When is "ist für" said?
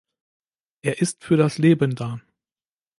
0.99-1.37